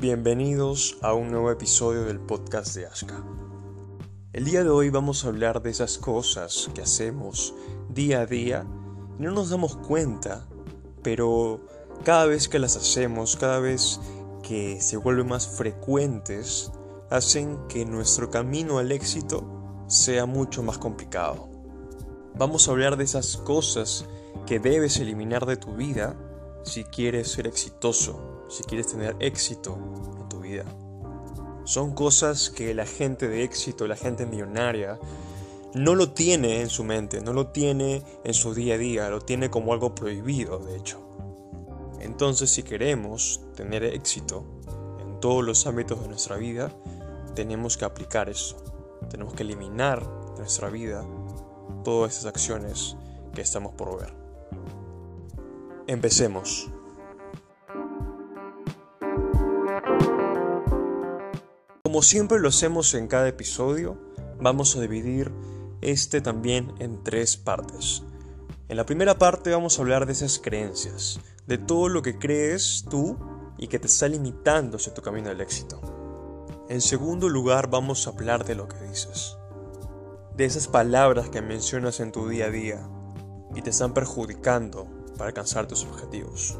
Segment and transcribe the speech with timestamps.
[0.00, 3.22] Bienvenidos a un nuevo episodio del podcast de Ashka.
[4.32, 7.52] El día de hoy vamos a hablar de esas cosas que hacemos
[7.90, 8.64] día a día
[9.18, 10.46] y no nos damos cuenta,
[11.02, 11.60] pero
[12.02, 14.00] cada vez que las hacemos, cada vez
[14.42, 16.72] que se vuelven más frecuentes,
[17.10, 21.46] hacen que nuestro camino al éxito sea mucho más complicado.
[22.38, 24.06] Vamos a hablar de esas cosas
[24.46, 26.16] que debes eliminar de tu vida
[26.62, 29.78] si quieres ser exitoso, si quieres tener éxito
[30.20, 30.64] en tu vida.
[31.64, 34.98] Son cosas que la gente de éxito, la gente millonaria,
[35.74, 39.20] no lo tiene en su mente, no lo tiene en su día a día, lo
[39.20, 41.00] tiene como algo prohibido, de hecho.
[42.00, 44.44] Entonces, si queremos tener éxito
[45.00, 46.72] en todos los ámbitos de nuestra vida,
[47.34, 48.56] tenemos que aplicar eso.
[49.08, 51.04] Tenemos que eliminar de nuestra vida
[51.84, 52.96] todas esas acciones
[53.32, 54.12] que estamos por ver.
[55.86, 56.70] Empecemos.
[61.90, 63.98] Como siempre lo hacemos en cada episodio,
[64.40, 65.32] vamos a dividir
[65.80, 68.04] este también en tres partes.
[68.68, 71.18] En la primera parte vamos a hablar de esas creencias,
[71.48, 73.18] de todo lo que crees tú
[73.58, 75.80] y que te está limitando hacia tu camino del éxito.
[76.68, 79.36] En segundo lugar vamos a hablar de lo que dices,
[80.36, 82.88] de esas palabras que mencionas en tu día a día
[83.56, 84.86] y te están perjudicando
[85.18, 86.56] para alcanzar tus objetivos.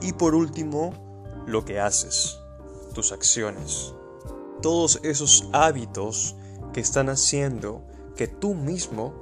[0.00, 2.38] Y por último, lo que haces,
[2.94, 3.94] tus acciones.
[4.62, 6.36] Todos esos hábitos
[6.72, 7.84] que están haciendo
[8.16, 9.12] que tú mismo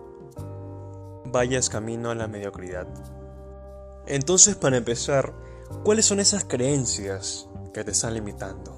[1.24, 2.86] vayas camino a la mediocridad.
[4.06, 5.34] Entonces, para empezar,
[5.82, 8.76] ¿cuáles son esas creencias que te están limitando?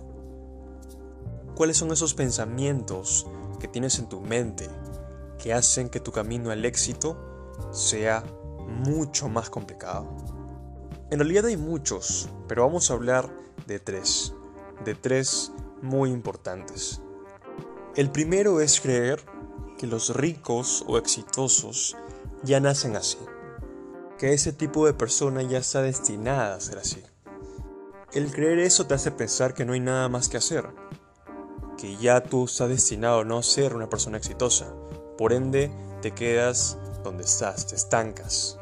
[1.55, 3.27] ¿Cuáles son esos pensamientos
[3.59, 4.69] que tienes en tu mente
[5.43, 7.17] que hacen que tu camino al éxito
[7.73, 8.25] sea
[8.67, 10.09] mucho más complicado.
[11.11, 13.29] En realidad hay muchos, pero vamos a hablar
[13.67, 14.35] de tres,
[14.85, 17.01] de tres muy importantes.
[17.95, 19.21] El primero es creer
[19.77, 21.97] que los ricos o exitosos
[22.43, 23.19] ya nacen así,
[24.19, 27.03] que ese tipo de persona ya está destinada a ser así.
[28.13, 30.67] El creer eso te hace pensar que no hay nada más que hacer,
[31.77, 34.73] que ya tú estás destinado no a ser una persona exitosa,
[35.19, 38.59] por ende te quedas donde estás, te estancas.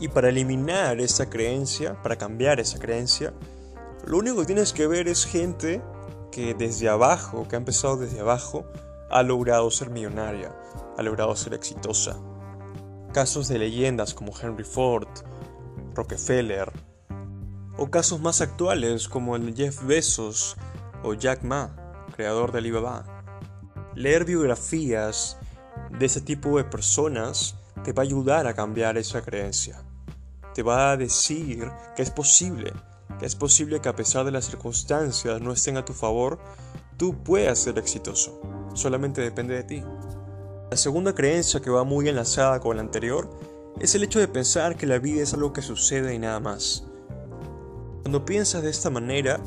[0.00, 3.32] Y para eliminar esa creencia, para cambiar esa creencia,
[4.04, 5.80] lo único que tienes que ver es gente
[6.32, 8.64] que desde abajo, que ha empezado desde abajo,
[9.10, 10.52] ha logrado ser millonaria,
[10.98, 12.16] ha logrado ser exitosa.
[13.12, 15.06] Casos de leyendas como Henry Ford,
[15.94, 16.72] Rockefeller,
[17.76, 20.56] o casos más actuales como el Jeff Bezos
[21.02, 21.76] o Jack Ma,
[22.16, 23.22] creador de Alibaba.
[23.94, 25.36] Leer biografías
[25.90, 29.82] de ese tipo de personas te va a ayudar a cambiar esa creencia.
[30.54, 32.72] Te va a decir que es posible,
[33.22, 36.38] es posible que a pesar de las circunstancias no estén a tu favor,
[36.96, 38.40] tú puedas ser exitoso.
[38.74, 39.84] Solamente depende de ti.
[40.70, 43.30] La segunda creencia que va muy enlazada con la anterior
[43.80, 46.84] es el hecho de pensar que la vida es algo que sucede y nada más.
[48.02, 49.40] Cuando piensas de esta manera,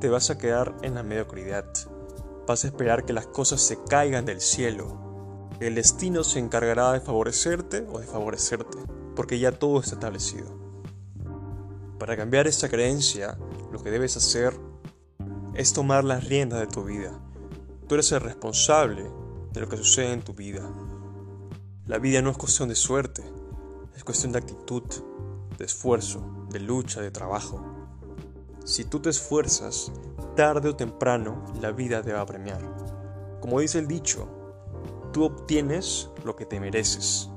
[0.00, 1.66] te vas a quedar en la mediocridad.
[2.46, 5.02] Vas a esperar que las cosas se caigan del cielo,
[5.60, 8.78] el destino se encargará de favorecerte o de favorecerte,
[9.14, 10.61] porque ya todo está establecido.
[12.02, 13.38] Para cambiar esta creencia,
[13.70, 14.58] lo que debes hacer
[15.54, 17.16] es tomar las riendas de tu vida.
[17.86, 19.08] Tú eres el responsable
[19.52, 20.68] de lo que sucede en tu vida.
[21.86, 23.22] La vida no es cuestión de suerte,
[23.94, 24.82] es cuestión de actitud,
[25.56, 27.64] de esfuerzo, de lucha, de trabajo.
[28.64, 29.92] Si tú te esfuerzas,
[30.34, 33.38] tarde o temprano la vida te va a premiar.
[33.40, 34.26] Como dice el dicho,
[35.12, 37.30] tú obtienes lo que te mereces.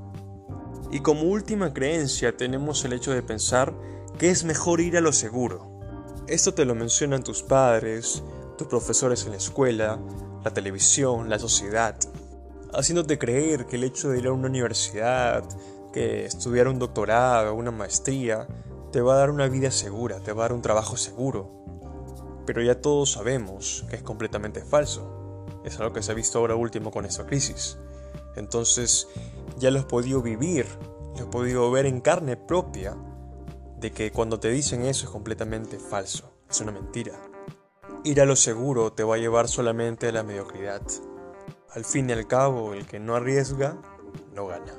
[0.89, 3.75] Y como última creencia tenemos el hecho de pensar
[4.17, 5.81] que es mejor ir a lo seguro.
[6.27, 8.23] Esto te lo mencionan tus padres,
[8.57, 9.99] tus profesores en la escuela,
[10.43, 11.95] la televisión, la sociedad,
[12.73, 15.43] haciéndote creer que el hecho de ir a una universidad,
[15.91, 18.47] que estudiar un doctorado, una maestría,
[18.91, 21.51] te va a dar una vida segura, te va a dar un trabajo seguro.
[22.45, 25.43] Pero ya todos sabemos que es completamente falso.
[25.65, 27.77] Es algo que se ha visto ahora último con esta crisis.
[28.35, 29.07] Entonces
[29.57, 30.65] ya lo has podido vivir,
[31.17, 32.95] lo has podido ver en carne propia
[33.85, 37.13] de que cuando te dicen eso es completamente falso, es una mentira.
[38.03, 40.81] Ir a lo seguro te va a llevar solamente a la mediocridad.
[41.69, 43.79] Al fin y al cabo, el que no arriesga,
[44.33, 44.73] no gana.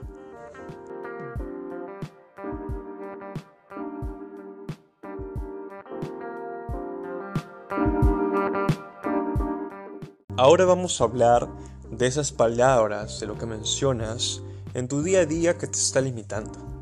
[10.36, 11.48] Ahora vamos a hablar
[11.92, 14.42] de esas palabras, de lo que mencionas
[14.74, 16.75] en tu día a día que te está limitando.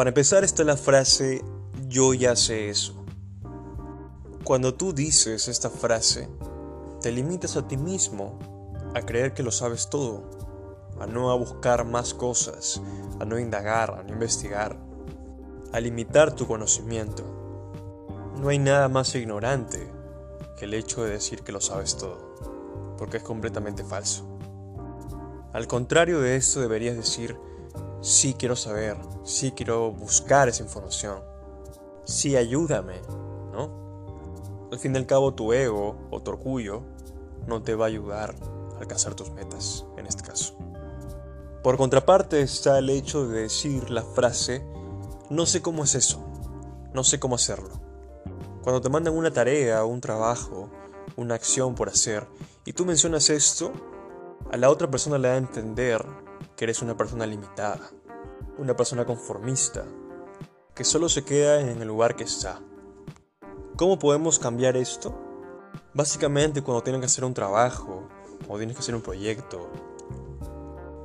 [0.00, 1.44] Para empezar está la frase
[1.86, 3.04] yo ya sé eso.
[4.44, 6.26] Cuando tú dices esta frase,
[7.02, 8.38] te limitas a ti mismo
[8.94, 10.22] a creer que lo sabes todo,
[10.98, 12.80] a no a buscar más cosas,
[13.20, 14.74] a no indagar, a no investigar,
[15.70, 17.22] a limitar tu conocimiento.
[18.40, 19.86] No hay nada más ignorante
[20.58, 24.26] que el hecho de decir que lo sabes todo, porque es completamente falso.
[25.52, 27.36] Al contrario de esto deberías decir,
[28.00, 31.22] sí quiero saber, sí quiero buscar esa información,
[32.04, 33.00] sí ayúdame,
[33.52, 34.68] ¿no?
[34.72, 36.82] Al fin y al cabo tu ego o tu orgullo
[37.46, 38.34] no te va a ayudar
[38.76, 40.54] a alcanzar tus metas, en este caso.
[41.62, 44.64] Por contraparte está el hecho de decir la frase,
[45.28, 46.24] no sé cómo es eso,
[46.94, 47.80] no sé cómo hacerlo.
[48.62, 50.70] Cuando te mandan una tarea, un trabajo,
[51.16, 52.26] una acción por hacer,
[52.64, 53.72] y tú mencionas esto,
[54.50, 56.04] a la otra persona le da a entender
[56.60, 57.90] que eres una persona limitada,
[58.58, 59.86] una persona conformista,
[60.74, 62.60] que solo se queda en el lugar que está.
[63.78, 65.18] ¿Cómo podemos cambiar esto?
[65.94, 68.06] Básicamente cuando tienes que hacer un trabajo,
[68.46, 69.70] o tienes que hacer un proyecto,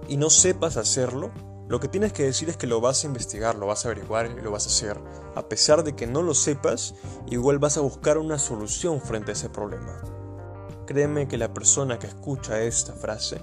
[0.10, 1.32] y no sepas hacerlo,
[1.70, 4.26] lo que tienes que decir es que lo vas a investigar, lo vas a averiguar
[4.26, 5.00] y lo vas a hacer.
[5.36, 6.96] A pesar de que no lo sepas,
[7.28, 10.02] igual vas a buscar una solución frente a ese problema.
[10.86, 13.40] Créeme que la persona que escucha esta frase,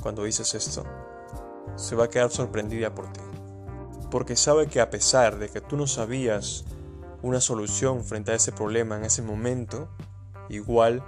[0.00, 0.86] cuando dices esto,
[1.76, 3.20] se va a quedar sorprendida por ti.
[4.10, 6.64] Porque sabe que a pesar de que tú no sabías
[7.22, 9.88] una solución frente a ese problema en ese momento,
[10.48, 11.02] igual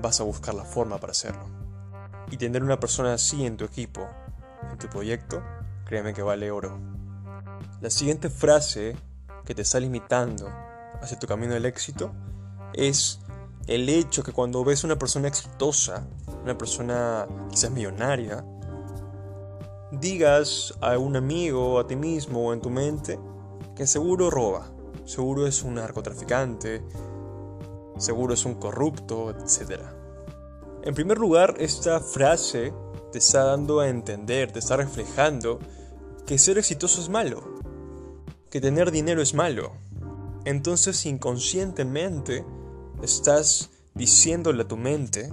[0.00, 1.44] vas a buscar la forma para hacerlo.
[2.30, 4.08] Y tener una persona así en tu equipo,
[4.70, 5.42] en tu proyecto,
[5.84, 6.78] créeme que vale oro.
[7.80, 8.96] La siguiente frase
[9.44, 10.48] que te está limitando
[11.02, 12.12] hacia tu camino del éxito
[12.72, 13.20] es
[13.66, 16.06] el hecho que cuando ves una persona exitosa,
[16.42, 18.44] una persona quizás millonaria,
[19.90, 23.18] digas a un amigo, a ti mismo o en tu mente
[23.74, 24.70] que seguro roba,
[25.04, 26.82] seguro es un narcotraficante,
[27.98, 29.80] seguro es un corrupto, etc.
[30.82, 32.72] En primer lugar, esta frase
[33.12, 35.58] te está dando a entender, te está reflejando
[36.26, 37.42] que ser exitoso es malo,
[38.50, 39.72] que tener dinero es malo.
[40.44, 42.44] Entonces inconscientemente
[43.02, 45.30] estás diciéndole a tu mente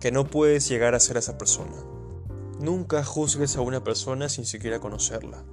[0.00, 1.87] que no puedes llegar a ser esa persona.
[2.60, 5.44] Nunca juzgues a una persona sin siquiera conocerla.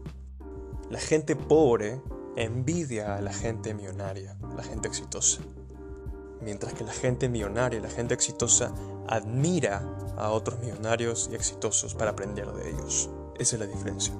[0.90, 2.02] La gente pobre
[2.36, 5.42] envidia a la gente millonaria, la gente exitosa.
[6.42, 8.74] Mientras que la gente millonaria, la gente exitosa,
[9.08, 9.84] admira
[10.18, 13.10] a otros millonarios y exitosos para aprender de ellos.
[13.38, 14.14] Esa es la diferencia.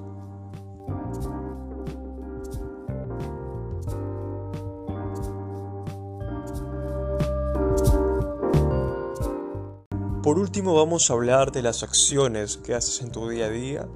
[10.26, 13.88] Por último vamos a hablar de las acciones que haces en tu día a día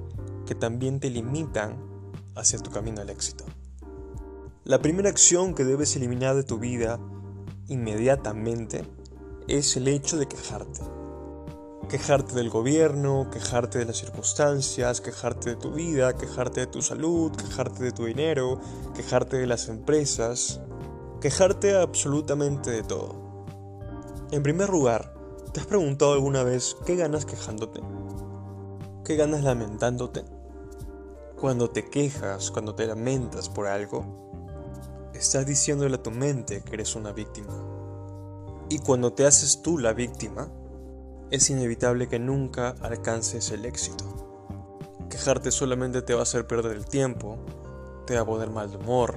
[0.45, 1.75] que también te limitan
[2.37, 3.43] hacia tu camino al éxito.
[4.63, 7.01] La primera acción que debes eliminar de tu vida
[7.67, 8.85] inmediatamente
[9.49, 10.79] es el hecho de quejarte.
[11.89, 17.35] Quejarte del gobierno, quejarte de las circunstancias, quejarte de tu vida, quejarte de tu salud,
[17.35, 18.57] quejarte de tu dinero,
[18.95, 20.61] quejarte de las empresas,
[21.19, 23.45] quejarte absolutamente de todo.
[24.31, 25.20] En primer lugar,
[25.53, 27.81] ¿Te has preguntado alguna vez qué ganas quejándote?
[29.03, 30.23] ¿Qué ganas lamentándote?
[31.37, 36.95] Cuando te quejas, cuando te lamentas por algo, estás diciéndole a tu mente que eres
[36.95, 37.53] una víctima.
[38.69, 40.47] Y cuando te haces tú la víctima,
[41.31, 44.05] es inevitable que nunca alcances el éxito.
[45.09, 47.37] Quejarte solamente te va a hacer perder el tiempo,
[48.07, 49.15] te va a poner mal de humor,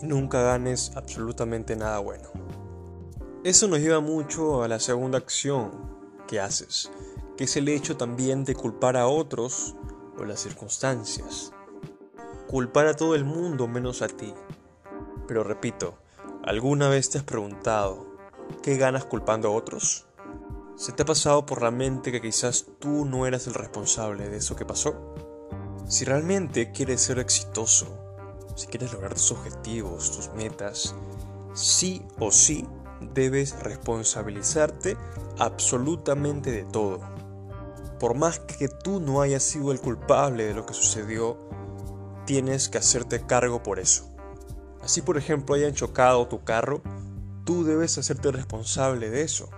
[0.00, 2.39] y nunca ganes absolutamente nada bueno.
[3.42, 5.70] Eso nos lleva mucho a la segunda acción
[6.28, 6.90] que haces,
[7.38, 9.76] que es el hecho también de culpar a otros
[10.18, 11.50] o las circunstancias.
[12.48, 14.34] Culpar a todo el mundo menos a ti.
[15.26, 15.94] Pero repito,
[16.44, 18.06] ¿alguna vez te has preguntado
[18.62, 20.04] qué ganas culpando a otros?
[20.76, 24.36] ¿Se te ha pasado por la mente que quizás tú no eras el responsable de
[24.36, 25.14] eso que pasó?
[25.88, 27.86] Si realmente quieres ser exitoso,
[28.54, 30.94] si quieres lograr tus objetivos, tus metas,
[31.54, 32.66] sí o sí
[33.00, 34.96] debes responsabilizarte
[35.38, 37.00] absolutamente de todo.
[37.98, 41.38] Por más que tú no hayas sido el culpable de lo que sucedió,
[42.26, 44.10] tienes que hacerte cargo por eso.
[44.82, 46.82] Así por ejemplo hayan chocado tu carro,
[47.44, 49.50] tú debes hacerte responsable de eso.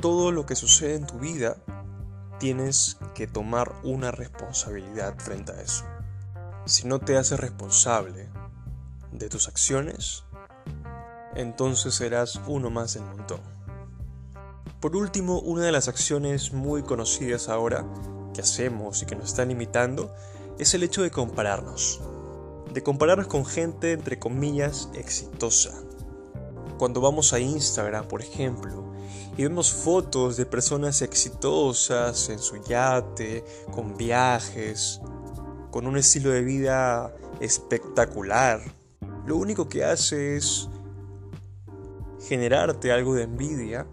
[0.00, 1.56] Todo lo que sucede en tu vida,
[2.38, 5.84] tienes que tomar una responsabilidad frente a eso.
[6.64, 8.30] Si no te haces responsable
[9.12, 10.24] de tus acciones,
[11.34, 13.40] entonces serás uno más del montón.
[14.80, 17.84] Por último, una de las acciones muy conocidas ahora
[18.32, 20.14] que hacemos y que nos están limitando
[20.58, 22.00] es el hecho de compararnos.
[22.72, 25.72] De compararnos con gente, entre comillas, exitosa.
[26.78, 28.90] cuando vamos a Instagram, por ejemplo,
[29.36, 34.98] y vemos fotos de personas exitosas en su yate, con viajes,
[35.70, 38.62] con un estilo de vida espectacular,
[39.26, 40.68] lo único que hace es
[42.26, 43.86] generarte algo de envidia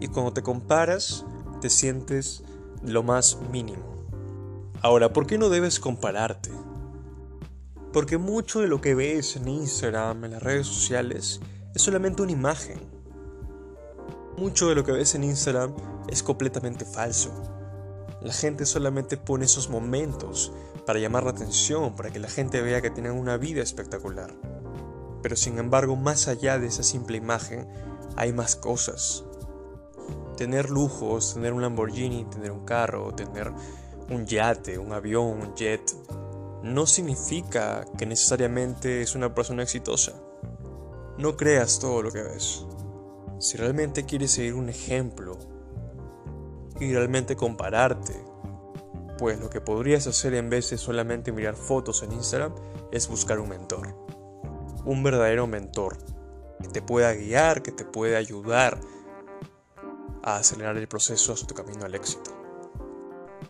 [0.00, 1.24] y cuando te comparas
[1.60, 2.42] te sientes
[2.82, 3.92] lo más mínimo.
[4.80, 6.50] Ahora, ¿por qué no debes compararte?
[7.92, 11.40] Porque mucho de lo que ves en Instagram, en las redes sociales,
[11.74, 12.80] es solamente una imagen.
[14.36, 15.74] Mucho de lo que ves en Instagram
[16.08, 17.30] es completamente falso.
[18.22, 20.52] La gente solamente pone esos momentos
[20.86, 24.32] para llamar la atención, para que la gente vea que tienen una vida espectacular.
[25.22, 27.68] Pero sin embargo, más allá de esa simple imagen,
[28.16, 29.24] hay más cosas.
[30.36, 33.52] Tener lujos, tener un Lamborghini, tener un carro, tener
[34.10, 35.94] un yate, un avión, un jet,
[36.62, 40.12] no significa que necesariamente es una persona exitosa.
[41.18, 42.66] No creas todo lo que ves.
[43.38, 45.38] Si realmente quieres seguir un ejemplo
[46.80, 48.14] y realmente compararte,
[49.18, 52.54] pues lo que podrías hacer en vez de solamente mirar fotos en Instagram
[52.90, 53.94] es buscar un mentor
[54.84, 55.98] un verdadero mentor
[56.60, 58.78] que te pueda guiar, que te pueda ayudar
[60.22, 62.30] a acelerar el proceso hacia tu camino al éxito.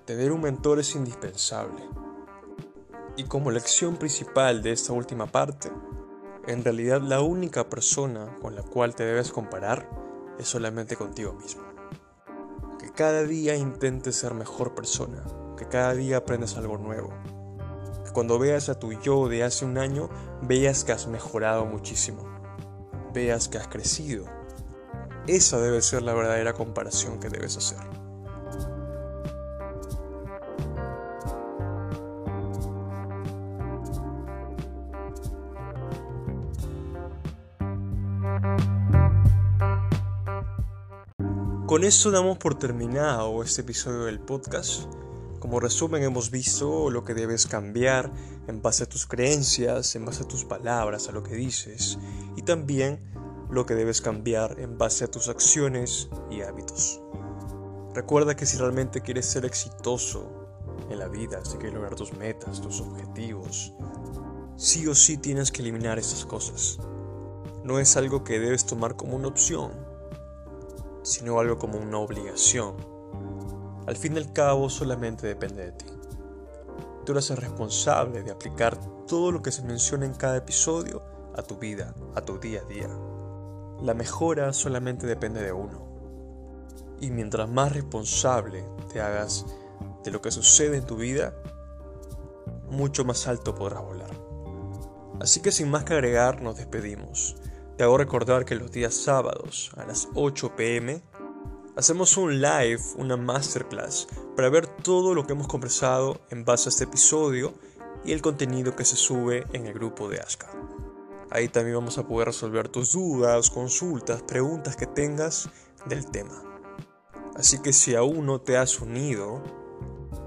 [0.04, 1.82] Tener un mentor es indispensable.
[3.16, 5.70] Y como lección principal de esta última parte,
[6.46, 9.88] en realidad la única persona con la cual te debes comparar
[10.38, 11.62] es solamente contigo mismo.
[12.78, 15.22] Que cada día intentes ser mejor persona,
[15.56, 17.12] que cada día aprendas algo nuevo,
[18.12, 20.10] cuando veas a tu yo de hace un año,
[20.42, 22.22] veas que has mejorado muchísimo,
[23.12, 24.26] veas que has crecido.
[25.26, 27.78] Esa debe ser la verdadera comparación que debes hacer.
[41.66, 45.01] Con eso damos por terminado este episodio del podcast.
[45.42, 48.12] Como resumen hemos visto lo que debes cambiar
[48.46, 51.98] en base a tus creencias, en base a tus palabras, a lo que dices
[52.36, 53.00] y también
[53.50, 57.00] lo que debes cambiar en base a tus acciones y hábitos.
[57.92, 60.30] Recuerda que si realmente quieres ser exitoso
[60.88, 63.72] en la vida, si quieres lograr tus metas, tus objetivos,
[64.56, 66.78] sí o sí tienes que eliminar esas cosas.
[67.64, 69.72] No es algo que debes tomar como una opción,
[71.02, 72.91] sino algo como una obligación
[73.86, 75.86] al fin y al cabo solamente depende de ti.
[77.04, 81.02] Tú eres el responsable de aplicar todo lo que se menciona en cada episodio
[81.36, 82.88] a tu vida, a tu día a día.
[83.80, 85.90] La mejora solamente depende de uno.
[87.00, 89.44] Y mientras más responsable te hagas
[90.04, 91.34] de lo que sucede en tu vida,
[92.70, 94.10] mucho más alto podrás volar.
[95.20, 97.36] Así que sin más que agregar, nos despedimos.
[97.76, 101.02] Te hago recordar que los días sábados a las 8 pm
[101.74, 106.70] Hacemos un live, una masterclass, para ver todo lo que hemos conversado en base a
[106.70, 107.54] este episodio
[108.04, 110.50] y el contenido que se sube en el grupo de Aska.
[111.30, 115.48] Ahí también vamos a poder resolver tus dudas, consultas, preguntas que tengas
[115.86, 116.42] del tema.
[117.36, 119.42] Así que si aún no te has unido,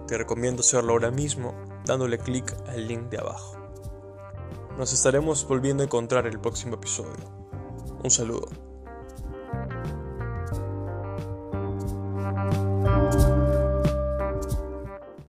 [0.08, 1.54] te recomiendo hacerlo ahora mismo
[1.86, 3.56] dándole clic al link de abajo.
[4.80, 7.24] Nos estaremos volviendo a encontrar en el próximo episodio.
[8.04, 8.65] Un saludo.